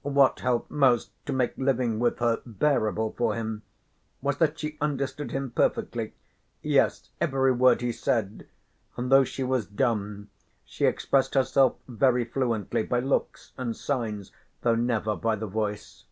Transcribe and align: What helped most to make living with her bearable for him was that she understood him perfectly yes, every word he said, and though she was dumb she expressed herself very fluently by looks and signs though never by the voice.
What 0.00 0.40
helped 0.40 0.70
most 0.70 1.10
to 1.26 1.34
make 1.34 1.52
living 1.58 1.98
with 1.98 2.18
her 2.20 2.40
bearable 2.46 3.12
for 3.18 3.34
him 3.34 3.60
was 4.22 4.38
that 4.38 4.58
she 4.58 4.78
understood 4.80 5.32
him 5.32 5.50
perfectly 5.50 6.14
yes, 6.62 7.10
every 7.20 7.52
word 7.52 7.82
he 7.82 7.92
said, 7.92 8.46
and 8.96 9.12
though 9.12 9.24
she 9.24 9.44
was 9.44 9.66
dumb 9.66 10.30
she 10.64 10.86
expressed 10.86 11.34
herself 11.34 11.76
very 11.86 12.24
fluently 12.24 12.84
by 12.84 13.00
looks 13.00 13.52
and 13.58 13.76
signs 13.76 14.32
though 14.62 14.76
never 14.76 15.14
by 15.14 15.36
the 15.36 15.46
voice. 15.46 16.06